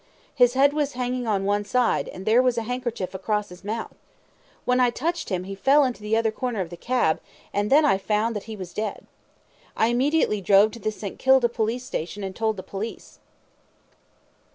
His 0.33 0.55
head 0.55 0.73
was 0.73 0.93
hanging 0.93 1.27
on 1.27 1.45
one 1.45 1.63
side, 1.63 2.07
and 2.09 2.25
there 2.25 2.41
was 2.41 2.57
a 2.57 2.63
handkerchief 2.63 3.13
across 3.13 3.49
his 3.49 3.63
mouth. 3.63 3.93
When 4.65 4.79
I 4.79 4.89
touched 4.89 5.29
him 5.29 5.43
he 5.43 5.53
fell 5.53 5.83
into 5.83 6.01
the 6.01 6.17
other 6.17 6.31
corner 6.31 6.59
of 6.59 6.71
the 6.71 6.75
cab, 6.75 7.19
and 7.53 7.69
then 7.71 7.85
I 7.85 7.99
found 7.99 8.35
out 8.35 8.43
he 8.49 8.55
was 8.55 8.73
dead. 8.73 9.05
I 9.77 9.89
immediately 9.89 10.41
drove 10.41 10.71
to 10.71 10.79
the 10.79 10.91
St. 10.91 11.19
Kilda 11.19 11.49
police 11.49 11.83
station 11.85 12.23
and 12.23 12.35
told 12.35 12.57
the 12.57 12.63
police. 12.63 13.19